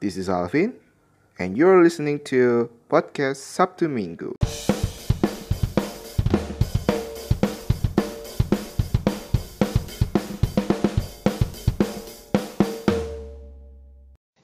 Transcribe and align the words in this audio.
This 0.00 0.16
is 0.16 0.32
Alvin, 0.32 0.72
and 1.36 1.60
you're 1.60 1.84
listening 1.84 2.24
to 2.32 2.72
podcast 2.88 3.36
Sabtu 3.36 3.84
Minggu. 3.84 4.32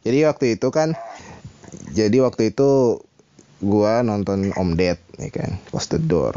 Jadi 0.05 0.19
waktu 0.29 0.61
itu 0.61 0.69
kan, 0.69 0.93
jadi 1.97 2.21
waktu 2.21 2.53
itu 2.53 3.01
gua 3.65 4.05
nonton 4.05 4.53
Om 4.53 4.77
Ded, 4.77 5.01
ya 5.17 5.33
kan, 5.33 5.57
Close 5.73 5.89
the 5.89 5.97
Door. 5.97 6.37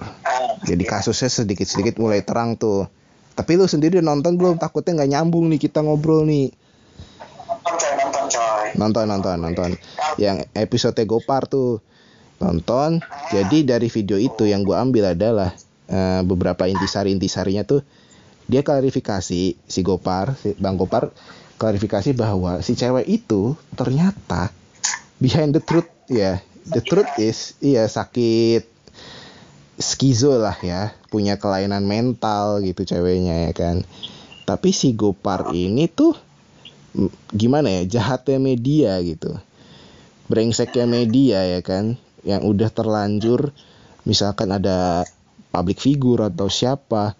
Jadi 0.63 0.87
kasusnya 0.87 1.27
sedikit-sedikit 1.27 1.99
mulai 1.99 2.23
terang 2.23 2.55
tuh. 2.55 2.87
Tapi 3.35 3.59
lu 3.59 3.67
sendiri 3.67 3.99
nonton 3.99 4.39
belum? 4.39 4.55
Takutnya 4.63 5.03
nggak 5.03 5.11
nyambung 5.11 5.51
nih 5.51 5.59
kita 5.59 5.83
ngobrol 5.83 6.23
nih. 6.23 6.55
Nonton 8.75 9.09
nonton 9.09 9.37
Nonton. 9.39 9.71
Yang 10.19 10.51
episode 10.53 10.99
Gopar 11.07 11.47
tuh 11.47 11.79
nonton. 12.43 12.99
Jadi 13.31 13.63
dari 13.63 13.87
video 13.87 14.19
itu 14.19 14.45
yang 14.45 14.67
gua 14.67 14.83
ambil 14.83 15.15
adalah 15.15 15.55
eh, 15.87 16.21
beberapa 16.27 16.67
intisari-intisarinya 16.67 17.63
tuh 17.65 17.81
dia 18.49 18.65
klarifikasi 18.65 19.41
si 19.61 19.79
Gopar, 19.85 20.33
si 20.33 20.57
Bang 20.57 20.75
Gopar 20.75 21.13
klarifikasi 21.59 22.15
bahwa 22.15 22.63
si 22.63 22.73
cewek 22.73 23.05
itu 23.05 23.53
ternyata 23.75 24.49
behind 25.19 25.51
the 25.51 25.61
truth 25.61 25.91
ya, 26.07 26.39
the 26.65 26.79
truth 26.79 27.11
is 27.19 27.59
iya 27.59 27.85
sakit 27.85 28.63
skizo 29.75 30.39
lah 30.39 30.55
ya, 30.63 30.95
punya 31.11 31.35
kelainan 31.35 31.83
mental 31.83 32.63
gitu 32.63 32.87
ceweknya 32.87 33.47
ya 33.47 33.53
kan. 33.53 33.83
Tapi 34.47 34.73
si 34.73 34.95
Gopar 34.97 35.53
ini 35.53 35.85
tuh 35.91 36.17
gimana 37.31 37.81
ya, 37.81 37.99
jahatnya 37.99 38.37
media 38.41 38.99
gitu. 38.99 39.37
Brengseknya 40.27 40.85
media 40.85 41.41
ya 41.57 41.61
kan, 41.63 41.95
yang 42.27 42.43
udah 42.43 42.69
terlanjur 42.69 43.55
misalkan 44.03 44.51
ada 44.51 45.07
public 45.49 45.79
figure 45.79 46.27
atau 46.27 46.51
siapa 46.51 47.15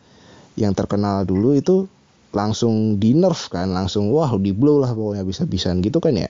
yang 0.60 0.76
terkenal 0.76 1.24
dulu 1.24 1.56
itu 1.56 1.88
langsung 2.36 3.02
di 3.02 3.18
nerf 3.18 3.50
kan, 3.50 3.72
langsung 3.74 4.14
wah 4.14 4.30
di 4.38 4.54
blow 4.54 4.84
lah 4.84 4.94
pokoknya 4.94 5.26
bisa-bisaan 5.26 5.82
gitu 5.82 5.98
kan 5.98 6.14
ya. 6.14 6.30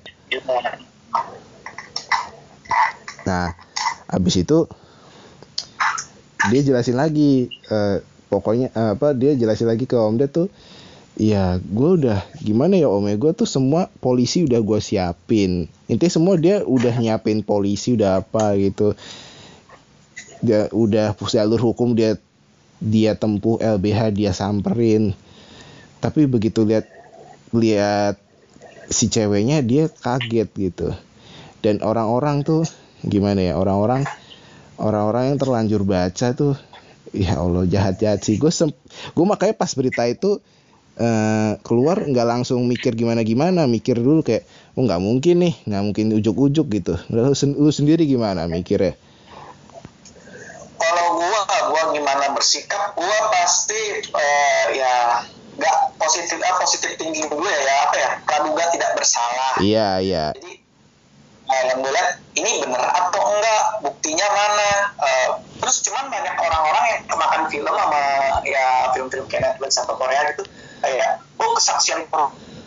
Nah, 3.27 3.51
habis 4.07 4.39
itu 4.39 4.65
dia 6.47 6.61
jelasin 6.63 6.95
lagi 6.95 7.51
eh, 7.51 7.97
pokoknya 8.31 8.71
eh, 8.71 8.91
apa 8.95 9.11
dia 9.11 9.35
jelasin 9.35 9.67
lagi 9.67 9.83
ke 9.83 9.99
Om 9.99 10.15
Ded 10.15 10.31
tuh 10.31 10.47
ya 11.19 11.59
gue 11.59 11.89
udah 11.99 12.23
gimana 12.39 12.79
ya 12.79 12.87
Om 12.87 13.11
ya? 13.11 13.15
Gue 13.19 13.35
tuh 13.35 13.45
semua 13.45 13.91
polisi 13.99 14.47
udah 14.47 14.63
gue 14.63 14.79
siapin. 14.79 15.67
Intinya 15.91 16.15
semua 16.15 16.39
dia 16.39 16.63
udah 16.63 16.95
nyiapin 16.95 17.43
polisi 17.43 17.99
udah 17.99 18.23
apa 18.23 18.55
gitu. 18.55 18.95
Dia 20.39 20.71
udah 20.71 21.11
jalur 21.19 21.59
hukum 21.59 21.91
dia 21.91 22.15
dia 22.79 23.19
tempuh 23.19 23.59
LBH 23.59 24.15
dia 24.15 24.31
samperin. 24.31 25.11
Tapi 25.99 26.23
begitu 26.31 26.63
lihat 26.63 26.87
lihat 27.51 28.15
si 28.87 29.11
ceweknya 29.11 29.59
dia 29.59 29.91
kaget 29.91 30.47
gitu. 30.55 30.95
Dan 31.59 31.83
orang-orang 31.83 32.47
tuh 32.47 32.63
gimana 33.03 33.43
ya 33.43 33.59
orang-orang 33.59 34.07
orang-orang 34.79 35.35
yang 35.35 35.37
terlanjur 35.43 35.83
baca 35.83 36.31
tuh 36.31 36.55
ya 37.11 37.35
Allah 37.35 37.67
jahat-jahat 37.67 38.23
sih. 38.23 38.39
Gue 38.39 38.55
gue 38.55 39.25
makanya 39.27 39.59
pas 39.59 39.75
berita 39.75 40.07
itu 40.07 40.39
eh, 40.99 41.51
keluar 41.63 42.03
nggak 42.03 42.27
langsung 42.27 42.67
mikir 42.67 42.93
gimana 42.93 43.23
gimana 43.23 43.65
mikir 43.65 43.95
dulu 43.95 44.19
kayak 44.21 44.43
oh 44.75 44.83
nggak 44.83 44.99
mungkin 44.99 45.35
nih 45.41 45.53
nggak 45.65 45.83
mungkin 45.83 46.05
ujuk-ujuk 46.19 46.67
gitu. 46.75 46.93
Lu, 47.09 47.31
sen- 47.33 47.55
lu 47.55 47.71
sendiri 47.71 48.03
gimana 48.03 48.45
mikirnya? 48.45 48.99
Kalau 50.79 51.19
gua 51.19 51.41
gua 51.71 51.83
gimana 51.95 52.35
bersikap 52.35 52.93
gua 52.93 53.17
pasti 53.31 54.03
eh, 54.03 54.65
ya 54.75 55.23
nggak 55.59 55.77
positif 55.99 56.39
ah, 56.43 56.55
positif 56.59 56.95
tinggi 56.95 57.23
dulu 57.27 57.43
ya, 57.43 57.59
ya 57.59 57.75
apa 57.87 57.95
ya 57.95 58.09
praduga 58.27 58.63
tidak 58.71 58.91
bersalah. 58.95 59.59
Iya 59.63 59.87
iya. 60.03 60.25
Jadi 60.35 60.53
eh, 61.49 61.61
yang 61.71 61.79
gue 61.81 61.91
lihat 61.91 62.11
ini 62.37 62.51
bener 62.63 62.83
atau 62.83 63.21
enggak 63.23 63.63
buktinya 63.83 64.27
mana 64.31 64.69
Eh, 64.99 65.27
terus 65.63 65.79
cuman 65.87 66.11
banyak 66.11 66.35
orang-orang 66.35 66.85
yang 66.91 67.01
kemakan 67.07 67.43
film 67.47 67.71
sama 67.71 68.03
ya 68.43 68.91
film-film 68.91 69.25
kayak 69.31 69.43
Netflix 69.47 69.79
atau 69.79 69.95
Korea 69.95 70.27
gitu 70.35 70.43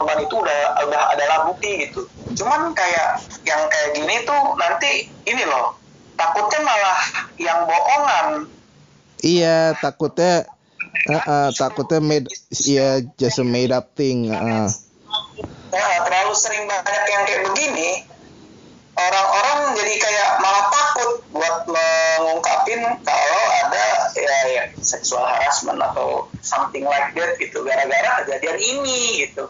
korban 0.02 0.18
itu 0.24 0.34
udah 0.34 0.60
udah 0.88 1.02
adalah 1.14 1.38
bukti 1.46 1.86
gitu 1.86 2.06
cuman 2.34 2.74
kayak 2.74 3.22
yang 3.46 3.62
kayak 3.70 3.88
gini 3.94 4.14
tuh 4.26 4.42
nanti 4.58 5.06
ini 5.28 5.44
loh 5.46 5.78
takutnya 6.18 6.60
malah 6.62 7.00
yang 7.38 7.66
bohongan 7.66 8.26
iya 9.22 9.74
takutnya 9.78 10.46
eh, 11.06 11.22
eh, 11.22 11.48
takutnya 11.54 11.98
made 12.02 12.28
iya 12.66 13.02
just 13.18 13.38
a 13.38 13.46
made 13.46 13.70
up 13.70 13.94
thing 13.94 14.30
eh. 14.30 14.68
ya 15.72 15.98
terlalu 16.04 16.34
sering 16.36 16.66
banyak 16.68 17.04
yang 17.08 17.22
kayak 17.26 17.42
begini 17.52 17.90
orang-orang 18.92 19.72
jadi 19.80 19.94
kayak 19.96 20.30
malah 20.44 20.66
takut 20.68 21.10
buat 21.32 21.64
mengungkapin 21.64 22.80
kalau 23.00 23.44
ada 23.64 23.84
ya, 24.12 24.36
ya 24.52 24.62
seksual 24.84 25.24
harassment 25.24 25.80
atau 25.80 26.28
something 26.44 26.84
like 26.84 27.16
that 27.16 27.40
gitu. 27.40 27.64
Gara-gara 27.64 28.24
kejadian 28.24 28.58
ini 28.60 29.26
gitu. 29.28 29.48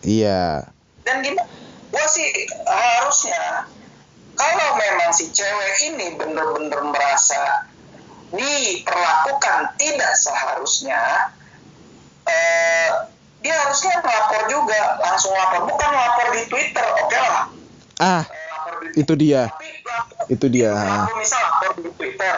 Iya. 0.00 0.64
Dan 1.04 1.20
gimana 1.20 1.44
gua 1.90 2.06
sih 2.08 2.28
harusnya 2.64 3.68
kalau 4.38 4.68
memang 4.80 5.10
si 5.12 5.28
cewek 5.28 5.92
ini 5.92 6.16
bener-bener 6.16 6.80
merasa 6.88 7.68
diperlakukan 8.30 9.74
tidak 9.74 10.12
seharusnya 10.16 11.34
eh, 12.24 12.88
dia 13.44 13.54
harusnya 13.66 14.00
melapor 14.00 14.48
juga. 14.48 14.80
Langsung 15.04 15.36
lapor. 15.36 15.68
Bukan 15.68 15.90
lapor 15.92 16.26
di 16.32 16.42
Twitter 16.48 16.86
oke 17.04 17.18
lah. 17.20 17.44
Ah. 18.00 18.24
Eh, 18.24 18.24
lapor 18.24 18.39
itu 18.96 19.12
dia. 19.18 19.50
Tapi 19.50 19.68
lapor, 19.86 20.24
itu 20.30 20.46
dia. 20.50 20.72
misal 21.18 21.40
lapor 21.42 21.70
di 21.78 21.90
Twitter 21.94 22.36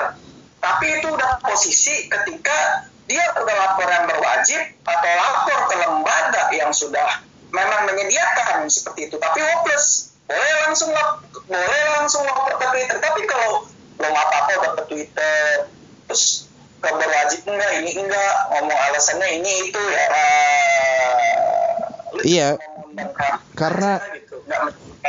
tapi 0.63 0.87
itu 0.95 1.07
udah 1.11 1.43
posisi 1.43 2.07
ketika 2.07 2.87
dia 3.11 3.25
udah 3.35 3.51
laporan 3.67 4.07
berwajib 4.07 4.63
atau 4.87 5.11
lapor 5.19 5.59
ke 5.67 5.75
lembaga 5.75 6.43
yang 6.55 6.71
sudah 6.71 7.19
memang 7.51 7.91
menyediakan 7.91 8.71
seperti 8.71 9.11
itu 9.11 9.19
tapi 9.19 9.43
hopeless. 9.43 10.15
Boleh 10.23 10.55
langsung 10.65 10.95
lap, 10.95 11.19
boleh 11.51 11.83
langsung 11.99 12.23
lapor 12.25 12.55
ke 12.63 12.67
Twitter 12.73 12.97
tapi 13.03 13.27
kalau 13.27 13.67
belum 13.99 14.15
apa-apa 14.15 14.51
udah 14.63 14.73
ke 14.79 14.83
Twitter 14.87 15.67
terus 16.07 16.47
berwajib 16.79 17.43
enggak 17.47 17.73
ini 17.83 17.91
enggak 17.99 18.35
ngomong 18.55 18.79
alasannya 18.91 19.29
ini 19.43 19.53
itu 19.67 19.83
ya. 19.83 20.05
Lu 22.15 22.21
Iya, 22.23 22.49
karena- 23.59 23.99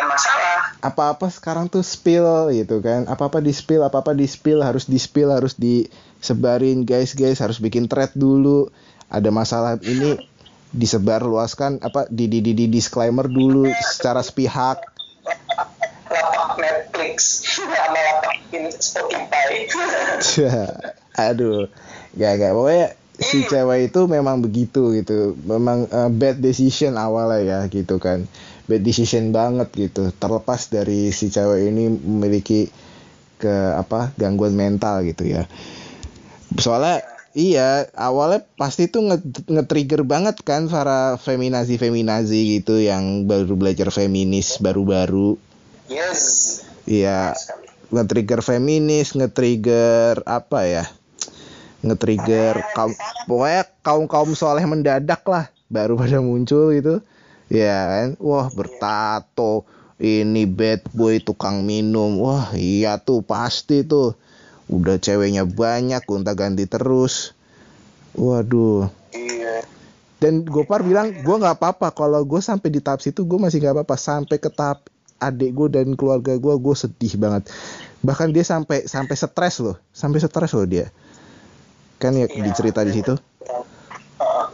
masalah. 0.08 0.60
Apa-apa 0.80 1.28
sekarang 1.32 1.68
tuh 1.72 1.82
spill 1.82 2.52
gitu 2.54 2.80
kan. 2.80 3.06
Apa-apa 3.10 3.40
di 3.40 3.52
spill 3.56 3.84
apa-apa 3.84 4.12
di 4.16 4.28
spill 4.30 4.62
harus 4.62 4.88
di 4.88 5.00
spill 5.00 5.32
harus 5.32 5.56
disebarin. 5.58 6.86
Guys 6.86 7.16
guys 7.18 7.40
harus 7.40 7.60
bikin 7.60 7.92
thread 7.92 8.12
dulu. 8.16 8.70
Ada 9.08 9.30
masalah 9.30 9.78
ini 9.82 10.18
disebar 10.74 11.22
luaskan 11.22 11.78
apa 11.86 12.10
di 12.10 12.26
di 12.26 12.42
di, 12.42 12.52
di 12.58 12.66
disclaimer 12.72 13.30
dulu 13.30 13.70
secara 13.94 14.26
sepihak. 14.26 14.82
Lapak 16.10 16.58
Netflix. 16.58 17.46
Sama 17.48 18.00
lapak 18.00 18.36
Spotify. 18.80 19.70
Aduh. 21.30 21.70
Gak 22.14 22.34
gak 22.38 22.54
pokoknya 22.54 22.88
si 23.18 23.46
cewek 23.50 23.90
itu 23.90 24.06
memang 24.06 24.42
begitu 24.42 24.94
gitu. 24.94 25.34
Memang 25.46 25.90
uh, 25.90 26.10
bad 26.14 26.42
decision 26.42 26.98
awalnya 26.98 27.42
ya 27.42 27.60
gitu 27.70 27.98
kan 27.98 28.30
bad 28.68 28.82
decision 28.84 29.36
banget 29.36 29.70
gitu. 29.76 30.10
Terlepas 30.16 30.72
dari 30.72 31.12
si 31.12 31.28
cewek 31.28 31.70
ini 31.72 31.92
memiliki 31.92 32.68
ke 33.40 33.56
apa 33.76 34.16
gangguan 34.16 34.56
mental 34.56 35.04
gitu 35.04 35.28
ya. 35.28 35.44
Soalnya 36.56 37.04
iya 37.36 37.90
awalnya 37.98 38.46
pasti 38.56 38.88
tuh 38.88 39.10
nge- 39.10 39.50
nge-trigger 39.50 40.06
banget 40.06 40.40
kan 40.46 40.70
para 40.72 41.20
feminazi 41.20 41.76
feminazi 41.82 42.62
gitu 42.62 42.80
yang 42.80 43.28
baru 43.28 43.58
belajar 43.58 43.92
feminis 43.92 44.62
baru-baru. 44.64 45.36
Yes. 45.92 46.64
Iya 46.88 47.36
nge-trigger 47.94 48.40
feminis, 48.42 49.14
nge-trigger 49.14 50.24
apa 50.24 50.60
ya? 50.66 50.86
Nge-trigger 51.84 52.64
kaum 52.74 52.96
pokoknya 53.28 53.64
kaum-kaum 53.84 54.32
soleh 54.40 54.64
mendadak 54.64 55.20
lah 55.28 55.52
baru 55.68 56.00
pada 56.00 56.24
muncul 56.24 56.72
gitu. 56.72 57.04
Ya 57.52 57.88
kan? 57.90 58.08
Wah, 58.20 58.48
bertato. 58.52 59.68
Ini 60.00 60.44
bad 60.50 60.88
boy 60.92 61.24
tukang 61.24 61.64
minum. 61.64 62.20
Wah, 62.20 62.52
iya 62.56 63.00
tuh 63.00 63.24
pasti 63.24 63.84
tuh. 63.88 64.16
Udah 64.68 65.00
ceweknya 65.00 65.44
banyak, 65.48 66.04
gonta-ganti 66.04 66.68
terus. 66.68 67.36
Waduh. 68.14 68.90
iya 69.14 69.66
Dan 70.22 70.46
Gopar 70.48 70.86
bilang 70.86 71.12
gue 71.12 71.36
nggak 71.36 71.60
apa-apa 71.60 71.92
kalau 71.92 72.22
gue 72.24 72.40
sampai 72.40 72.72
di 72.72 72.80
tahap 72.80 73.04
situ 73.04 73.28
gue 73.28 73.40
masih 73.42 73.60
nggak 73.60 73.76
apa-apa 73.82 73.98
sampai 74.00 74.38
ke 74.40 74.48
tahap 74.48 74.88
adik 75.20 75.52
gue 75.56 75.68
dan 75.72 75.88
keluarga 75.96 76.36
gue 76.36 76.54
gue 76.60 76.76
sedih 76.76 77.16
banget 77.16 77.48
bahkan 78.04 78.32
dia 78.32 78.44
sampai 78.44 78.84
sampai 78.84 79.16
stres 79.16 79.64
loh 79.64 79.80
sampai 79.96 80.20
stres 80.20 80.52
loh 80.52 80.68
dia 80.68 80.92
kan 82.00 82.12
ya 82.16 82.28
Iya, 82.28 82.44
dicerita 82.44 82.84
di 82.84 82.92
situ 82.92 83.16
Heeh. 83.16 84.48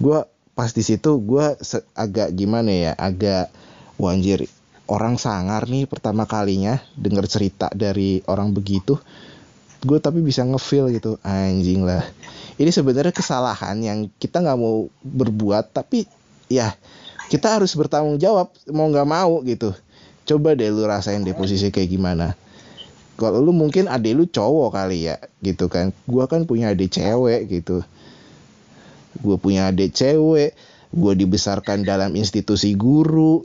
gue 0.00 0.18
pas 0.54 0.70
di 0.70 0.86
situ 0.86 1.18
gue 1.18 1.58
agak 1.98 2.30
gimana 2.30 2.70
ya 2.70 2.92
agak 2.94 3.50
wanjir 3.98 4.46
orang 4.86 5.18
sangar 5.18 5.66
nih 5.66 5.90
pertama 5.90 6.30
kalinya 6.30 6.78
denger 6.94 7.26
cerita 7.26 7.66
dari 7.74 8.22
orang 8.30 8.54
begitu. 8.54 8.94
Gue 9.84 10.00
tapi 10.00 10.24
bisa 10.24 10.46
ngefeel 10.46 10.94
gitu 10.94 11.20
anjing 11.20 11.84
lah. 11.84 12.06
Ini 12.56 12.70
sebenarnya 12.70 13.12
kesalahan 13.12 13.76
yang 13.82 13.98
kita 14.16 14.40
nggak 14.40 14.56
mau 14.56 14.88
berbuat 15.04 15.74
tapi 15.74 16.06
ya 16.48 16.72
kita 17.28 17.58
harus 17.58 17.74
bertanggung 17.74 18.16
jawab 18.22 18.48
mau 18.70 18.86
nggak 18.88 19.08
mau 19.10 19.42
gitu. 19.44 19.74
Coba 20.24 20.56
deh 20.56 20.72
lu 20.72 20.86
rasain 20.88 21.20
deh 21.20 21.36
posisi 21.36 21.68
kayak 21.68 21.90
gimana. 21.90 22.32
Kalau 23.18 23.42
lu 23.42 23.52
mungkin 23.54 23.90
adik 23.90 24.14
lu 24.16 24.24
cowok 24.30 24.70
kali 24.72 25.10
ya 25.10 25.18
gitu 25.42 25.68
kan. 25.68 25.90
Gua 26.08 26.30
kan 26.30 26.46
punya 26.48 26.72
adik 26.72 26.94
cewek 26.94 27.50
gitu 27.50 27.84
gue 29.24 29.36
punya 29.40 29.72
adik 29.72 29.96
cewek 29.96 30.52
gue 30.94 31.12
dibesarkan 31.18 31.82
dalam 31.82 32.14
institusi 32.14 32.78
guru 32.78 33.42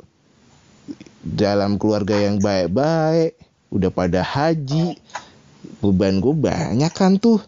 dalam 1.25 1.75
keluarga 1.81 2.15
yang 2.15 2.39
baik-baik 2.39 3.35
udah 3.69 3.89
pada 3.93 4.21
haji. 4.23 4.97
Beban 5.83 6.23
gue 6.23 6.33
banyak 6.33 6.93
kan 6.95 7.19
tuh. 7.19 7.39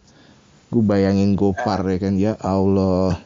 Gue 0.72 0.84
bayangin 0.84 1.36
gopar 1.36 1.84
ya 1.88 1.98
kan 2.00 2.14
ya 2.16 2.34
Allah. 2.40 3.20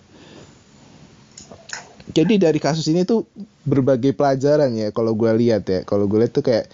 Jadi 2.16 2.40
dari 2.40 2.60
kasus 2.62 2.86
ini 2.88 3.04
tuh 3.04 3.26
berbagai 3.66 4.14
pelajaran 4.16 4.72
ya 4.78 4.90
kalau 4.94 5.14
gue 5.18 5.30
lihat 5.36 5.64
ya. 5.68 5.80
Kalau 5.84 6.06
gue 6.06 6.26
lihat 6.26 6.34
tuh 6.34 6.46
kayak 6.46 6.70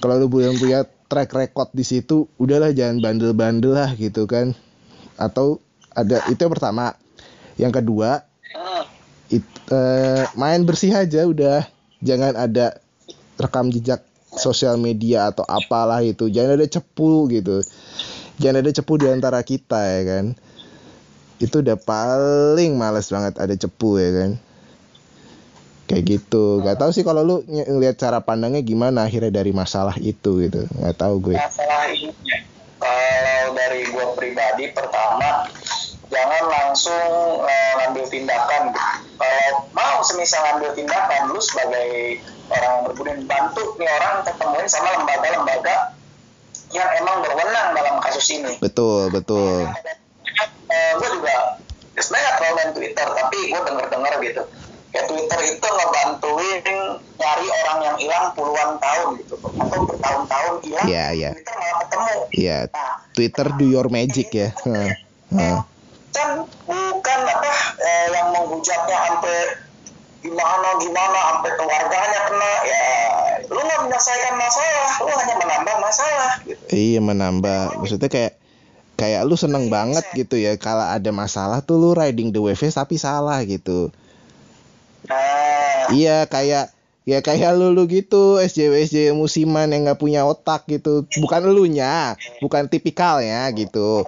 kalau 0.00 0.20
lu 0.20 0.28
belum 0.28 0.60
punya 0.60 0.84
track 1.06 1.32
record 1.32 1.70
di 1.72 1.84
situ 1.86 2.26
udahlah 2.36 2.74
jangan 2.74 3.00
bandel-bandel 3.00 3.76
lah 3.76 3.90
gitu 3.96 4.28
kan. 4.28 4.52
Atau 5.16 5.64
ada 5.96 6.20
itu 6.28 6.40
yang 6.40 6.52
pertama 6.52 6.92
yang 7.56 7.72
kedua 7.72 8.24
it- 9.26 9.64
eh, 9.72 10.24
main 10.38 10.62
bersih 10.62 10.94
aja 10.94 11.26
udah. 11.26 11.66
Jangan 11.98 12.36
ada 12.36 12.76
rekam 13.40 13.72
jejak 13.72 14.04
sosial 14.30 14.76
media 14.76 15.32
atau 15.32 15.42
apalah 15.48 16.04
itu. 16.04 16.28
Jangan 16.28 16.60
ada 16.60 16.66
cepu 16.68 17.26
gitu. 17.32 17.64
Jangan 18.36 18.60
ada 18.60 18.70
cepu 18.70 19.00
di 19.00 19.08
antara 19.08 19.40
kita 19.40 19.80
ya 19.80 20.02
kan? 20.04 20.24
Itu 21.40 21.64
udah 21.64 21.76
paling 21.80 22.76
males 22.76 23.08
banget 23.08 23.40
ada 23.40 23.54
cepu 23.56 23.96
ya 23.96 24.10
kan? 24.12 24.30
Kayak 25.88 26.04
gitu. 26.04 26.60
Nggak 26.60 26.84
tahu 26.84 26.90
sih 26.92 27.02
kalau 27.06 27.22
lu 27.24 27.36
ny- 27.48 27.64
ngeliat 27.64 27.96
cara 27.96 28.20
pandangnya 28.20 28.60
gimana 28.60 29.08
akhirnya 29.08 29.32
dari 29.40 29.56
masalah 29.56 29.96
itu 29.98 30.44
gitu. 30.44 30.68
Nggak 30.76 30.96
tahu 31.00 31.32
gue. 31.32 31.36
Masalah 31.40 31.88
ini 31.90 32.12
kalau 32.76 33.56
dari 33.56 33.88
gue 33.88 34.06
pribadi 34.14 34.64
pertama 34.70 35.48
jangan 36.10 36.44
langsung 36.46 37.42
eh, 37.46 37.72
ngambil 37.82 38.04
tindakan. 38.06 38.70
Kalau 39.16 39.66
mau 39.74 39.98
semisal 40.06 40.42
ngambil 40.52 40.70
tindakan 40.78 41.32
lu 41.32 41.40
sebagai 41.42 42.22
orang 42.46 42.70
yang 42.70 42.82
berbudi 42.86 43.12
bantu 43.26 43.74
nih 43.78 43.90
orang 43.90 44.22
ketemuin 44.22 44.68
sama 44.70 44.88
lembaga-lembaga 45.02 45.98
yang 46.70 46.88
emang 47.02 47.22
berwenang 47.22 47.68
dalam 47.74 47.96
kasus 48.02 48.26
ini. 48.30 48.54
Betul 48.62 49.10
betul. 49.10 49.66
Eh, 50.66 50.90
gue 50.98 51.08
juga 51.14 51.62
sebenarnya 51.98 52.30
terlalu 52.38 52.54
main 52.54 52.70
Twitter 52.74 53.06
tapi 53.06 53.38
gue 53.50 53.60
denger 53.66 53.86
dengar 53.90 54.14
gitu. 54.22 54.42
Kayak 54.94 55.06
Twitter 55.12 55.40
itu 55.44 55.66
ngebantuin 55.66 56.64
nyari 57.18 57.46
orang 57.66 57.78
yang 57.82 57.96
hilang 57.98 58.26
puluhan 58.38 58.70
tahun 58.78 59.08
gitu. 59.20 59.34
Atau 59.42 59.78
bertahun-tahun 59.90 60.54
hilang 60.62 60.86
Iya, 60.86 61.04
iya. 61.14 61.30
Twitter 61.34 61.54
malah 61.58 61.76
ketemu. 61.82 62.14
Ya 62.30 62.58
nah 62.70 62.92
Twitter 63.10 63.46
do 63.58 63.66
your 63.66 63.88
magic 63.90 64.28
ya? 64.30 64.54
Kan 64.54 65.66
gimana 70.46 70.78
gimana? 70.78 71.18
Sampai 71.18 71.50
keluarganya 71.58 72.20
kena. 72.30 72.52
Ya 72.62 72.82
lu 73.50 73.60
nggak 73.60 73.80
menyelesaikan 73.86 74.34
masalah. 74.38 74.90
Lu 75.02 75.10
hanya 75.10 75.34
menambah 75.42 75.74
masalah 75.82 76.32
gitu. 76.46 76.62
Iya 76.70 77.00
menambah. 77.02 77.60
Maksudnya 77.82 78.08
kayak 78.10 78.32
kayak 78.94 79.22
lu 79.26 79.34
seneng 79.34 79.66
banget 79.66 80.06
gitu 80.14 80.38
ya. 80.38 80.54
Kalau 80.54 80.86
ada 80.86 81.10
masalah 81.10 81.58
tuh 81.66 81.76
lu 81.82 81.90
riding 81.98 82.30
the 82.30 82.38
wave 82.38 82.62
tapi 82.70 82.94
salah 82.94 83.42
gitu. 83.42 83.90
nah. 85.10 85.90
Iya 85.90 86.26
kayak 86.30 86.70
ya 87.06 87.18
kayak 87.22 87.50
lu 87.58 87.74
lu 87.74 87.90
gitu. 87.90 88.38
SJW 88.38 88.86
SJW 88.86 89.18
musiman 89.18 89.66
yang 89.74 89.90
nggak 89.90 89.98
punya 89.98 90.22
otak 90.22 90.66
gitu. 90.70 91.06
Bukan 91.18 91.42
elunya, 91.42 92.14
bukan 92.38 92.70
tipikalnya 92.70 93.50
gitu. 93.50 94.06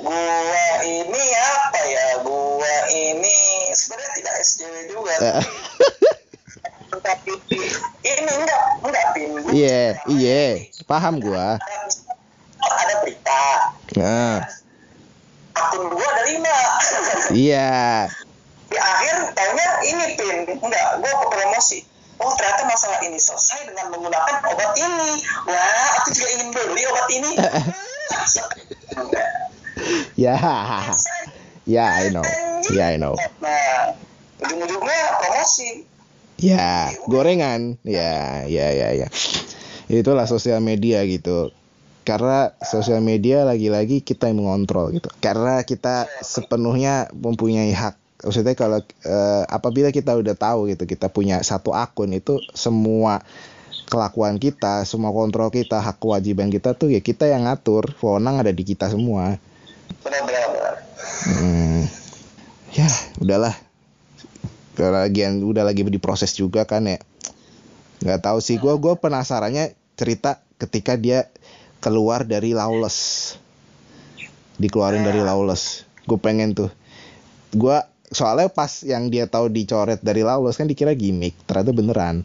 gua 0.00 0.64
ini 0.80 1.24
apa 1.36 1.80
ya? 1.84 2.06
Gua 2.24 2.74
ini 2.88 3.49
SJW 4.40 4.74
juga 4.88 5.12
Eh, 5.20 5.42
tapi 7.00 7.32
ini 8.02 8.32
enggak 8.34 8.60
enggak 8.82 9.04
pin 9.14 9.30
Iya, 9.54 10.00
iya, 10.10 10.42
paham 10.84 11.22
gua. 11.22 11.56
ada 12.60 12.94
berita 13.00 13.42
Nah, 13.96 14.44
akun 15.56 15.88
gua 15.90 16.06
ada 16.06 16.22
lima 16.28 16.56
iya. 17.32 18.06
di 18.70 18.76
akhir 18.78 19.34
taunya 19.34 19.66
ini 19.82 20.04
pin 20.18 20.36
enggak 20.60 20.86
gua 21.00 21.12
ke 21.14 21.26
promosi 21.30 21.78
oh 22.20 22.30
ternyata 22.36 22.68
masalah 22.68 23.00
ini 23.02 23.16
selesai 23.16 23.64
dengan 23.66 23.88
menggunakan 23.90 24.34
obat 24.44 24.72
ini 24.76 25.10
wah 25.48 25.88
aku 26.02 26.08
juga 26.12 26.28
ingin 26.36 26.48
beli 26.52 26.82
obat 26.86 27.06
ini. 27.12 27.30
Ya. 30.20 30.36
Ya, 31.64 31.84
I 32.04 32.12
know. 32.12 32.20
Ya, 32.68 32.92
I 32.92 33.00
know. 33.00 33.16
nah 33.40 33.96
ujung-ujungnya 34.44 35.00
promosi 35.20 35.88
Ya, 36.40 36.88
gorengan. 37.04 37.76
Ya, 37.84 38.48
ya, 38.48 38.72
ya, 38.72 38.88
ya. 38.96 39.08
Itulah 39.92 40.24
sosial 40.24 40.64
media 40.64 41.04
gitu. 41.04 41.52
Karena 42.08 42.56
sosial 42.64 43.04
media 43.04 43.44
lagi-lagi 43.44 44.00
kita 44.00 44.32
yang 44.32 44.42
mengontrol 44.42 44.90
gitu. 44.96 45.12
Karena 45.20 45.60
kita 45.62 46.08
sepenuhnya 46.24 47.12
mempunyai 47.12 47.70
hak. 47.76 48.24
Maksudnya 48.24 48.56
kalau 48.56 48.80
eh, 49.04 49.44
apabila 49.48 49.92
kita 49.92 50.16
udah 50.16 50.32
tahu 50.32 50.72
gitu, 50.72 50.88
kita 50.88 51.12
punya 51.12 51.44
satu 51.44 51.76
akun 51.76 52.16
itu 52.16 52.40
semua 52.56 53.20
kelakuan 53.90 54.40
kita, 54.40 54.86
semua 54.88 55.12
kontrol 55.12 55.52
kita, 55.52 55.82
hak 55.82 56.00
kewajiban 56.00 56.48
kita 56.48 56.72
tuh 56.72 56.88
ya 56.88 57.04
kita 57.04 57.28
yang 57.28 57.44
ngatur. 57.44 57.92
Wewenang 58.00 58.40
ada 58.40 58.52
di 58.52 58.64
kita 58.64 58.88
semua. 58.88 59.36
benar-benar 60.00 60.44
benar. 60.54 60.74
Hmm. 61.28 61.82
Ya, 62.72 62.88
udahlah. 63.18 63.69
Udah 64.76 65.06
lagi 65.06 65.22
udah 65.26 65.64
lagi 65.66 65.82
diproses 65.86 66.34
juga 66.36 66.66
kan 66.68 66.86
ya. 66.86 66.98
Nggak 68.00 68.20
tahu 68.24 68.38
sih 68.40 68.56
gua 68.56 68.76
gua 68.80 68.96
penasarannya 68.96 69.76
cerita 69.98 70.40
ketika 70.56 70.96
dia 70.96 71.28
keluar 71.80 72.28
dari 72.28 72.52
Lawless. 72.52 73.34
Dikeluarin 74.60 75.04
dari 75.04 75.24
Lawless. 75.24 75.88
Gue 76.04 76.20
pengen 76.20 76.52
tuh. 76.52 76.68
Gua 77.56 77.88
soalnya 78.12 78.52
pas 78.52 78.84
yang 78.84 79.08
dia 79.08 79.24
tahu 79.24 79.48
dicoret 79.48 80.00
dari 80.04 80.20
Lawless 80.20 80.60
kan 80.60 80.68
dikira 80.68 80.92
gimmick, 80.92 81.36
ternyata 81.48 81.72
beneran. 81.72 82.16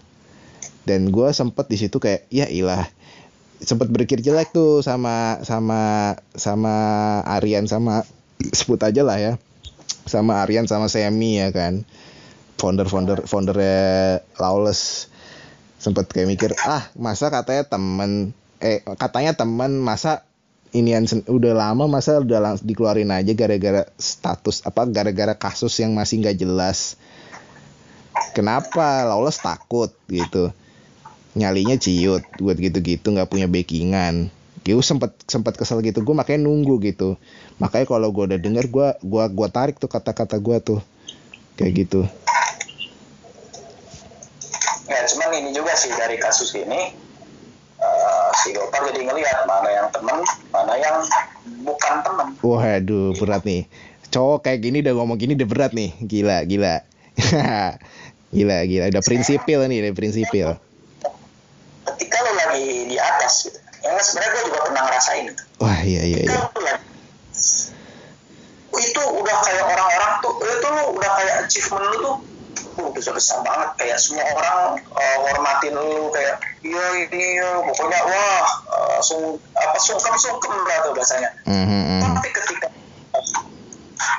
Dan 0.83 1.09
gua 1.09 1.31
sempet 1.31 1.71
di 1.71 1.79
situ 1.79 1.97
kayak 1.97 2.27
ya 2.29 2.45
ilah 2.51 2.83
sempet 3.63 3.87
berpikir 3.87 4.19
jelek 4.19 4.51
tuh 4.51 4.83
sama 4.83 5.39
sama 5.47 6.13
sama 6.35 6.75
Aryan 7.23 7.71
sama 7.71 8.03
sebut 8.51 8.77
aja 8.83 9.01
lah 9.01 9.15
ya 9.15 9.33
sama 10.05 10.43
Aryan 10.43 10.67
sama 10.67 10.91
Semi 10.91 11.39
ya 11.39 11.49
kan 11.55 11.87
founder 12.65 12.89
founder 12.89 13.19
founder 13.29 13.57
Lawless. 14.41 15.13
Sempet 15.77 16.09
kayak 16.09 16.25
mikir 16.25 16.51
ah 16.65 16.81
masa 16.97 17.29
katanya 17.29 17.61
temen 17.69 18.33
eh 18.57 18.81
katanya 18.97 19.37
temen 19.37 19.77
masa 19.77 20.25
inian 20.73 21.05
sen- 21.05 21.27
udah 21.29 21.53
lama 21.53 21.85
masa 21.85 22.17
udah 22.17 22.41
lang- 22.41 22.63
dikeluarin 22.65 23.13
aja 23.13 23.37
gara-gara 23.37 23.85
status 23.93 24.65
apa 24.65 24.81
gara-gara 24.89 25.37
kasus 25.37 25.77
yang 25.77 25.93
masih 25.93 26.25
nggak 26.25 26.41
jelas. 26.41 26.97
Kenapa? 28.33 29.05
Lawless 29.05 29.37
takut 29.45 29.93
gitu. 30.09 30.49
Nyalinya 31.37 31.77
ciut 31.77 32.25
buat 32.41 32.57
gitu-gitu 32.57 33.13
nggak 33.13 33.29
punya 33.29 33.45
backingan. 33.45 34.33
Gue 34.65 34.81
sempet 34.81 35.13
sempet 35.29 35.53
kesel 35.53 35.85
gitu. 35.85 36.01
Gue 36.01 36.17
makanya 36.17 36.49
nunggu 36.49 36.81
gitu. 36.81 37.13
Makanya 37.61 37.85
kalau 37.85 38.09
gue 38.09 38.33
udah 38.33 38.39
denger 38.41 38.65
gue 38.73 38.87
gua 39.05 39.29
gua 39.29 39.47
tarik 39.53 39.77
tuh 39.77 39.91
kata-kata 39.91 40.41
gue 40.41 40.57
tuh. 40.63 40.79
Kayak 41.55 41.71
gitu 41.85 42.01
ya 45.05 45.13
cuman 45.13 45.29
ini 45.37 45.53
juga 45.53 45.77
sih 45.77 45.93
dari 45.93 46.17
kasus 46.17 46.49
ini 46.57 46.97
eh, 47.77 48.29
si 48.41 48.57
Gopar 48.57 48.89
jadi 48.89 49.05
ngelihat 49.05 49.45
mana 49.45 49.69
yang 49.69 49.87
temen 49.93 50.17
mana 50.49 50.73
yang 50.81 50.97
bukan 51.61 51.93
temen 52.01 52.27
waduh 52.41 53.13
berat 53.21 53.45
nih 53.45 53.69
cowok 54.09 54.49
kayak 54.49 54.65
gini 54.65 54.81
udah 54.81 54.97
ngomong 54.97 55.21
gini 55.21 55.37
udah 55.37 55.45
berat 55.45 55.71
nih 55.77 55.93
gila 56.01 56.41
gila 56.49 56.81
Gila, 58.35 58.67
gila. 58.67 58.91
Udah 58.91 58.99
prinsipil 58.99 59.63
nih, 59.71 59.77
udah 59.79 59.93
prinsipil. 59.95 60.49
ketika 61.85 62.17
lo 62.25 62.31
lagi 62.35 62.89
di 62.89 62.97
atas 62.97 63.47
gitu 63.47 63.59
yang 63.85 63.95
sebenarnya 64.01 64.31
gue 64.33 64.43
juga 64.49 64.59
pernah 64.67 64.81
ngerasain 64.89 65.23
gitu. 65.31 65.43
Wah, 65.61 65.79
iya, 65.85 66.01
iya, 66.03 66.17
ketika 66.25 66.33
iya. 66.33 66.49
lo 66.51 66.61
lagi 66.65 66.83
itu 68.75 69.01
udah 69.05 69.37
kayak 69.45 69.63
orang-orang 69.63 70.11
tuh 70.19 70.33
itu 70.43 70.67
lo 70.67 70.83
udah 70.99 71.11
kayak 71.15 71.35
achievement 71.47 71.85
lu 71.87 71.95
tuh 71.95 72.15
uh, 72.75 72.87
udah 72.91 72.94
besar 73.13 73.43
banget 73.45 73.69
kayak 73.77 73.97
semua 74.01 74.23
orang 74.23 74.79
uh, 74.93 75.17
hormatin 75.29 75.75
lu 75.75 76.09
kayak 76.09 76.41
iya 76.65 76.85
ini 77.05 77.37
ya 77.37 77.49
pokoknya 77.61 77.99
wah 78.07 78.45
uh, 78.73 78.99
sung, 79.03 79.37
apa 79.53 79.77
sungkem 79.77 80.15
sungkem 80.17 80.53
lah 80.65 80.77
tuh 80.87 80.93
biasanya. 80.95 81.29
Mhm, 81.45 81.65
mhm. 81.69 82.01
tapi 82.15 82.29
ketika 82.33 82.67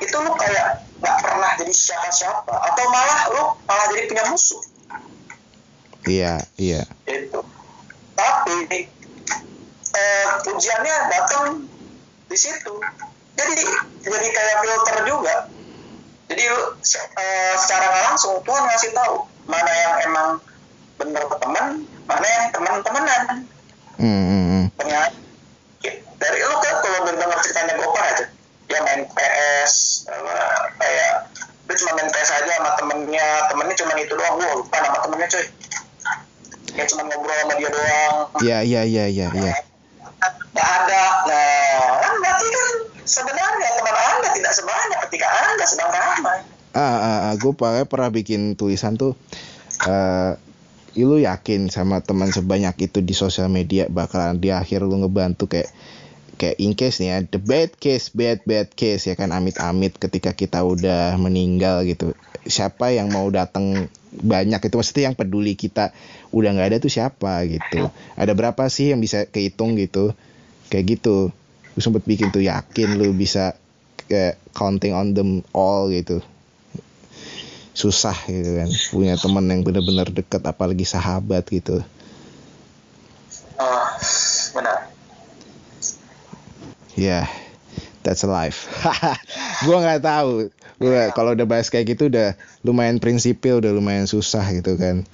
itu 0.02 0.16
lu 0.20 0.32
kayak 0.36 0.86
nggak 1.00 1.16
pernah 1.20 1.50
jadi 1.60 1.72
siapa-siapa 1.72 2.54
atau 2.54 2.84
malah 2.92 3.20
lu 3.32 3.42
malah 3.64 3.86
jadi 3.90 4.02
punya 4.06 4.24
musuh. 4.30 4.62
Iya, 6.06 6.38
iya. 6.54 6.86
itu 7.10 7.42
tapi 8.16 8.88
eh, 9.96 10.26
ujiannya 10.48 10.96
datang 11.12 11.68
di 12.26 12.36
situ. 12.36 12.74
Jadi 13.36 13.52
jadi 14.00 14.28
kayak 14.32 14.56
filter 14.64 14.98
juga. 15.04 15.36
Jadi 16.26 16.42
lu 16.42 16.62
se- 16.82 17.10
eh, 17.14 17.54
secara 17.60 17.84
nggak 17.86 18.05
langsung 18.16 18.40
Tuhan 18.48 18.64
ngasih 18.64 18.96
tahu 18.96 19.28
mana 19.44 19.68
yang 19.68 19.94
emang 20.08 20.28
bener 20.96 21.20
teman 21.36 21.84
mana 22.08 22.24
yang 22.24 22.44
teman-temanan 22.48 23.44
Mhm, 24.00 24.24
mhm. 24.24 24.62
ternyata 24.80 25.12
dari 26.16 26.40
lu 26.40 26.56
kan 26.64 26.74
kalau 26.80 27.12
dengar 27.12 27.38
ceritanya 27.44 27.76
Gopar 27.76 28.04
aja. 28.08 28.24
Dia 28.72 28.80
main 28.82 29.04
PS 29.04 30.04
kayak 30.80 31.12
dia 31.68 31.74
cuma 31.76 31.92
main 32.00 32.08
PS 32.08 32.30
aja 32.40 32.52
sama 32.56 32.72
temennya. 32.80 33.28
Temennya 33.52 33.76
cuma 33.76 33.92
itu 34.00 34.16
doang. 34.16 34.40
Gua 34.40 34.64
lupa 34.64 34.76
nama 34.80 34.98
temennya 35.04 35.28
coy 35.28 35.44
dia 36.76 36.84
cuma 36.92 37.08
ngobrol 37.08 37.36
sama 37.36 37.54
dia 37.56 37.68
doang. 37.72 38.14
Iya, 38.44 38.58
iya, 38.64 38.82
iya, 38.84 39.04
iya, 39.08 39.26
iya. 39.32 39.52
nggak 40.52 40.68
ada. 40.82 41.04
Nah 41.28 42.12
berarti 42.20 42.46
kan 42.48 42.68
sebenarnya 43.04 43.68
teman 43.76 43.96
anda 43.96 44.28
tidak 44.32 44.52
sebanyak 44.56 44.98
ketika 45.08 45.26
anda 45.28 45.64
sedang 45.68 45.92
ramai 45.92 46.55
Ah, 46.76 47.00
ah, 47.00 47.18
ah 47.32 47.34
gue 47.40 47.52
pernah 47.88 48.12
bikin 48.12 48.52
tulisan 48.52 49.00
tuh. 49.00 49.16
eh 49.88 50.32
lu 50.96 51.16
yakin 51.20 51.68
sama 51.72 52.00
teman 52.04 52.32
sebanyak 52.32 52.88
itu 52.88 53.04
di 53.04 53.12
sosial 53.12 53.48
media 53.52 53.84
bakalan 53.88 54.40
di 54.40 54.48
akhir 54.48 54.80
lu 54.84 54.96
ngebantu 55.04 55.44
kayak 55.48 55.68
kayak 56.40 56.56
in 56.60 56.72
case 56.72 57.00
nih 57.04 57.08
ya 57.12 57.18
the 57.24 57.40
bad 57.40 57.72
case 57.76 58.12
bad 58.16 58.40
bad 58.48 58.68
case 58.72 59.04
ya 59.08 59.12
kan 59.16 59.28
amit-amit 59.32 59.96
ketika 59.96 60.36
kita 60.36 60.60
udah 60.64 61.16
meninggal 61.16 61.84
gitu. 61.88 62.12
Siapa 62.44 62.92
yang 62.92 63.08
mau 63.08 63.24
datang 63.32 63.88
banyak 64.12 64.60
itu? 64.60 64.74
Maksudnya 64.76 65.12
yang 65.12 65.16
peduli 65.16 65.56
kita 65.56 65.96
udah 66.32 66.50
nggak 66.56 66.68
ada 66.72 66.78
tuh 66.80 66.92
siapa 66.92 67.44
gitu. 67.48 67.88
Ada 68.20 68.32
berapa 68.36 68.68
sih 68.68 68.92
yang 68.92 69.00
bisa 69.00 69.24
kehitung 69.28 69.80
gitu? 69.80 70.12
Kayak 70.68 71.00
gitu. 71.00 71.32
Gue 71.72 71.82
sempet 71.84 72.04
bikin 72.04 72.28
tuh 72.32 72.44
yakin 72.44 73.00
lu 73.00 73.16
bisa 73.16 73.56
kayak 74.08 74.36
counting 74.52 74.92
on 74.92 75.16
them 75.16 75.40
all 75.56 75.88
gitu 75.88 76.20
susah 77.76 78.16
gitu 78.24 78.50
kan. 78.56 78.68
Punya 78.88 79.14
teman 79.20 79.44
yang 79.52 79.60
benar-benar 79.60 80.08
dekat 80.08 80.40
apalagi 80.48 80.88
sahabat 80.88 81.44
gitu. 81.52 81.84
Oh, 83.60 83.86
benar. 84.56 84.88
Ya 86.96 87.28
that's 88.00 88.24
life. 88.24 88.70
Gua 89.68 89.84
nggak 89.84 90.00
tahu. 90.00 90.48
Gua 90.80 91.12
kalau 91.12 91.36
udah 91.36 91.44
bahas 91.44 91.68
kayak 91.68 91.96
gitu 91.96 92.08
udah 92.08 92.32
lumayan 92.64 92.96
prinsipil 92.96 93.60
udah 93.60 93.76
lumayan 93.76 94.08
susah 94.08 94.46
gitu 94.56 94.80
kan. 94.80 95.04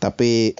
Tapi 0.00 0.56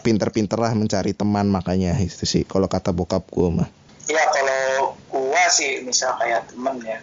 pinter-pinter 0.00 0.56
lah 0.56 0.72
mencari 0.72 1.12
teman 1.12 1.52
makanya 1.52 1.92
itu 2.00 2.24
sih 2.24 2.48
kalau 2.48 2.70
kata 2.70 2.96
bokap 2.96 3.28
gua 3.28 3.52
mah. 3.52 3.68
Ya 4.08 4.24
kalau 4.32 4.96
gua 5.12 5.44
sih 5.52 5.84
misal 5.84 6.16
kayak 6.16 6.48
temen 6.48 6.80
ya. 6.80 6.96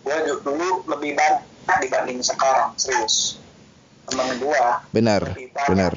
Gua 0.00 0.16
du- 0.24 0.40
dulu 0.40 0.88
lebih 0.88 1.12
banyak 1.20 1.49
dibanding 1.78 2.20
sekarang 2.24 2.74
serius. 2.74 3.38
Temen 4.10 4.42
gua 4.42 4.82
benar 4.90 5.38
benar. 5.70 5.94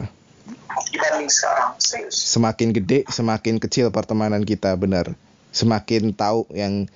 dibanding 0.94 1.30
sekarang 1.30 1.74
serius. 1.82 2.14
Semakin 2.14 2.70
gede 2.70 3.10
semakin 3.10 3.58
kecil 3.58 3.90
pertemanan 3.90 4.46
kita 4.46 4.78
benar. 4.78 5.18
Semakin 5.54 6.14
tahu 6.14 6.50
yang 6.54 6.90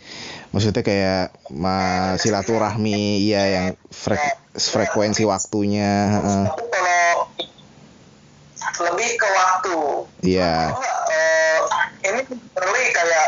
maksudnya 0.49 0.81
kayak 0.81 1.33
ma 1.53 2.13
silaturahmi 2.17 3.21
ya 3.21 3.43
yang 3.45 3.67
frek- 3.93 4.41
frekuensi 4.57 5.25
waktunya 5.29 6.09
kalau 6.73 7.29
lebih 8.77 9.09
ke 9.17 9.27
waktu. 9.29 9.77
Iya. 10.25 10.73
Eh, 11.09 11.57
ini 12.09 12.21
early 12.57 12.83
kayak 12.93 13.27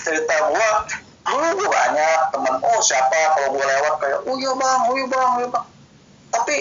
cerita 0.00 0.34
gua 0.48 0.68
dulu 1.30 1.48
gua 1.62 1.68
banyak 1.70 2.20
teman 2.34 2.54
oh 2.58 2.80
siapa 2.82 3.18
kalau 3.38 3.48
gua 3.54 3.64
lewat 3.64 3.94
kayak 4.02 4.18
oh 4.26 4.34
iya 4.36 4.52
bang 4.58 4.80
oh 4.86 4.94
iya 4.98 5.06
bang 5.06 5.30
oh 5.30 5.38
iya 5.38 5.48
bang. 5.48 5.66
Tapi 6.30 6.56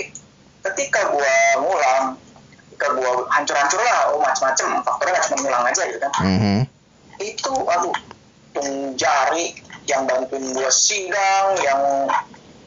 ketika 0.70 1.02
gua 1.10 1.36
ngulang 1.58 2.06
ketika 2.70 2.88
gua 2.94 3.10
hancur-hancur 3.34 3.82
lah 3.82 4.00
oh 4.14 4.20
macam-macam 4.22 4.68
faktornya 4.86 5.12
nggak 5.18 5.26
cuma 5.26 5.38
ngulang 5.42 5.66
aja 5.66 5.82
gitu 5.90 6.00
kan. 6.00 6.12
Mhm. 6.22 6.60
itu 7.20 7.52
aduh 7.52 7.92
tung 8.56 8.96
jari 8.96 9.52
yang 9.84 10.08
bantuin 10.08 10.56
gua 10.56 10.72
sidang 10.72 11.60
yang 11.60 11.82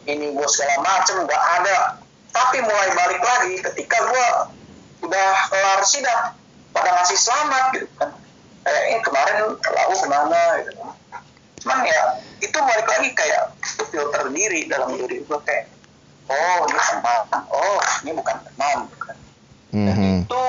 ini 0.05 0.35
gua 0.37 0.49
segala 0.51 0.83
macem 0.83 1.23
nggak 1.25 1.45
ada. 1.63 2.03
Tapi 2.33 2.65
mulai 2.65 2.91
balik 2.97 3.23
lagi 3.23 3.55
ketika 3.71 3.97
gua 4.09 4.29
udah 5.03 5.31
kelar 5.49 5.81
sidang 5.87 6.37
pada 6.73 6.91
ngasih 7.01 7.19
selamat 7.19 7.65
gitu 7.79 7.89
kan. 7.97 8.11
Kayak 8.63 8.83
ini 8.95 8.99
kemarin 9.03 9.37
lalu 9.59 9.95
ke 9.99 10.07
mana? 10.07 10.41
Gitu 10.63 10.73
kan 10.79 10.91
cuman 11.63 11.87
ya 11.87 12.03
itu 12.43 12.59
balik 12.59 12.87
lagi 12.91 13.09
kayak 13.15 13.55
itu 13.63 13.83
filter 13.87 14.27
diri 14.35 14.67
dalam 14.67 14.99
diri 14.99 15.23
gua 15.31 15.39
kayak 15.47 15.71
oh 16.27 16.67
ini 16.67 16.81
teman. 16.81 17.23
Oh 17.51 17.79
ini 18.03 18.11
bukan 18.19 18.37
teman. 18.43 18.79
Kan 18.99 19.17
dan 19.73 19.97
Mhm. 19.97 20.27
itu 20.27 20.43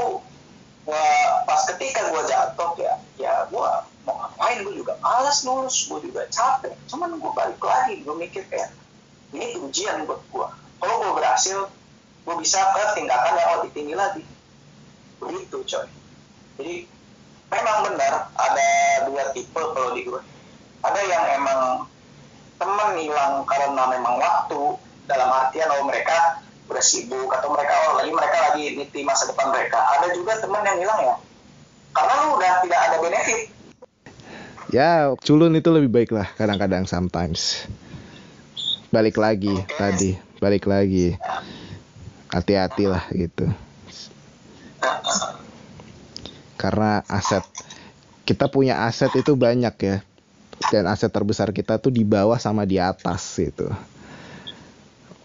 gua 0.83 1.05
pas 1.45 1.61
ketika 1.69 2.09
gua 2.09 2.25
jatuh 2.25 2.73
ya 2.81 2.93
ya 3.15 3.33
gua 3.53 3.85
mau 4.03 4.19
ngapain 4.19 4.65
gua 4.65 4.73
juga 4.73 4.93
malas 4.99 5.45
nurus 5.45 5.85
gua 5.85 6.01
juga 6.01 6.25
capek. 6.27 6.73
Cuman 6.89 7.15
gua 7.21 7.31
balik 7.37 7.61
lagi 7.61 8.01
gua 8.01 8.17
mikir 8.17 8.43
kayak 8.49 8.73
ini 9.31 9.61
ujian 9.61 10.09
buat 10.09 10.19
gua. 10.33 10.49
Kalau 10.81 10.95
gua 10.97 11.11
berhasil 11.13 11.69
gua 12.25 12.35
bisa 12.41 12.57
ke 12.57 12.81
tingkatan 12.97 13.37
yang 13.37 13.51
lebih 13.61 13.71
tinggi 13.71 13.95
lagi. 13.95 14.23
Begitu 15.21 15.57
coy. 15.61 15.87
Jadi 16.57 16.75
memang 17.53 17.77
benar 17.85 18.33
ada 18.33 18.69
dua 19.07 19.29
tipe 19.31 19.61
kalau 19.61 19.93
di 19.93 20.03
gua 20.09 20.19
ada 20.83 21.01
yang 21.07 21.23
emang 21.39 21.61
teman 22.59 22.91
hilang 22.99 23.47
karena 23.47 23.83
memang 23.87 24.15
waktu 24.19 24.61
dalam 25.07 25.29
artian 25.31 25.71
oh 25.79 25.87
mereka 25.87 26.43
udah 26.67 26.83
sibuk 26.83 27.27
atau 27.31 27.51
mereka 27.51 27.73
oh 27.87 27.99
lagi 27.99 28.11
mereka 28.11 28.37
lagi 28.51 28.63
niti 28.75 29.03
masa 29.07 29.27
depan 29.31 29.51
mereka. 29.51 29.79
Ada 29.99 30.11
juga 30.15 30.39
teman 30.43 30.63
yang 30.63 30.79
hilang 30.79 30.99
ya? 31.03 31.15
Karena 31.95 32.13
lu 32.23 32.27
udah 32.35 32.51
tidak 32.63 32.79
ada 32.79 32.95
benefit. 32.99 33.41
Ya 34.73 34.91
culun 35.21 35.53
itu 35.55 35.69
lebih 35.71 35.91
baik 35.91 36.11
lah 36.11 36.27
kadang-kadang 36.35 36.83
sometimes. 36.83 37.67
Balik 38.91 39.15
lagi 39.15 39.53
tadi 39.79 40.19
balik 40.43 40.67
lagi. 40.67 41.15
Hati-hati 42.33 42.89
lah 42.89 43.05
gitu. 43.13 43.45
Karena 46.57 47.05
aset 47.05 47.45
kita 48.25 48.47
punya 48.49 48.87
aset 48.87 49.11
itu 49.19 49.35
banyak 49.35 49.75
ya 49.83 49.97
dan 50.73 50.89
aset 50.89 51.13
terbesar 51.13 51.53
kita 51.53 51.77
tuh 51.77 51.93
di 51.93 52.01
bawah 52.01 52.41
sama 52.41 52.65
di 52.65 52.81
atas 52.81 53.37
gitu. 53.37 53.69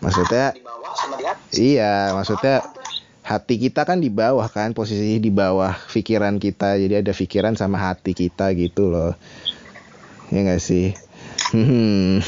Maksudnya 0.05 0.53
di 0.53 0.61
bawah 0.61 0.93
sama 0.93 1.15
dia 1.17 1.33
iya 1.57 2.13
maksudnya 2.13 2.61
hati 3.25 3.57
kita 3.57 3.89
kan 3.89 4.01
di 4.01 4.13
bawah 4.13 4.45
kan 4.53 4.77
posisinya 4.77 5.17
di 5.17 5.33
bawah 5.33 5.73
pikiran 5.89 6.37
kita. 6.37 6.77
Jadi 6.77 7.01
ada 7.01 7.13
pikiran 7.17 7.57
sama 7.57 7.81
hati 7.81 8.13
kita 8.13 8.53
gitu 8.53 8.93
loh. 8.93 9.17
Ya 10.29 10.45
nggak 10.45 10.61
sih? 10.61 10.93
Hmm, 11.49 12.21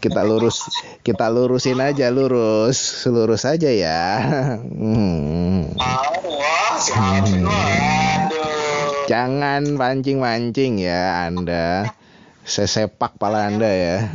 kita 0.00 0.24
lurus 0.24 0.64
kita 1.04 1.28
lurusin 1.28 1.76
aja 1.76 2.08
lurus. 2.08 3.04
Lurus 3.04 3.44
aja 3.44 3.68
ya. 3.68 4.24
Hmm. 4.64 5.76
ah 5.76 6.08
wah 6.24 6.76
si 6.80 6.96
Alvin 6.96 7.44
wah 7.44 7.52
aduh 8.24 8.95
jangan 9.06 9.62
pancing 9.78 10.18
mancing 10.22 10.82
ya 10.82 11.26
anda. 11.26 11.94
Sesepak 12.46 13.18
pala 13.18 13.50
anda 13.50 13.66
ya. 13.66 14.06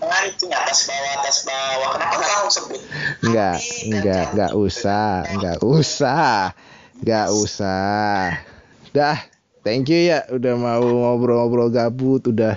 Mancing 0.00 0.52
atas 0.52 0.88
bawah 0.88 1.12
atas 1.20 1.38
bawah. 1.44 1.88
Kenapa 1.92 2.16
langsung 2.24 2.52
sebut? 2.68 2.80
Enggak, 3.20 3.58
enggak, 3.84 4.24
enggak 4.32 4.52
usah, 4.56 5.28
enggak 5.28 5.58
usah, 5.60 6.56
enggak 7.04 7.28
usah. 7.32 8.40
Dah, 8.96 9.18
thank 9.60 9.92
you 9.92 10.08
ya. 10.08 10.24
Udah 10.32 10.56
mau 10.56 10.84
ngobrol-ngobrol 10.84 11.68
gabut, 11.68 12.24
udah 12.32 12.56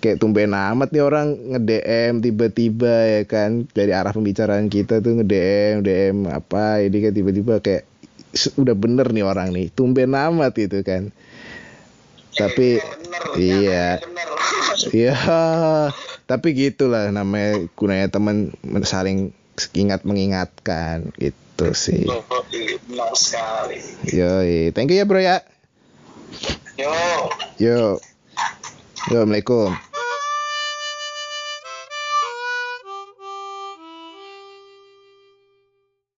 kayak 0.00 0.22
tumben 0.22 0.54
amat 0.54 0.94
nih 0.94 1.02
orang 1.02 1.36
nge-DM 1.52 2.24
tiba-tiba 2.24 2.94
ya 3.18 3.22
kan. 3.28 3.68
Dari 3.68 3.92
arah 3.92 4.16
pembicaraan 4.16 4.72
kita 4.72 5.04
tuh 5.04 5.20
nge-DM 5.20 5.84
DM 5.84 6.16
apa. 6.32 6.80
Ini 6.80 6.96
kan 6.96 7.12
tiba-tiba 7.12 7.60
kayak 7.60 7.84
udah 8.32 8.74
bener 8.76 9.08
nih 9.10 9.24
orang 9.24 9.52
nih 9.52 9.72
tumben 9.72 10.12
amat 10.12 10.54
itu 10.58 10.80
kan. 10.84 11.10
Tapi 12.38 12.78
bener, 12.78 13.22
iya. 13.40 13.86
bener. 13.98 14.28
iya. 14.94 15.16
Tapi 16.28 16.48
gitulah 16.54 17.08
namanya 17.10 17.66
gunanya 17.74 18.08
teman 18.12 18.52
saling 18.84 19.34
ingat 19.74 20.06
mengingatkan 20.06 21.10
gitu 21.18 21.74
sih. 21.74 22.06
Iya, 22.06 22.78
benar 22.86 23.12
sekali. 23.18 23.78
Yoi. 24.12 24.70
Thank 24.76 24.94
you 24.94 25.02
ya 25.02 25.04
bro 25.08 25.18
ya. 25.18 25.42
Yo. 26.78 26.92
Yo. 27.58 27.98
Yo 29.08 29.24
assalamualaikum 29.24 29.87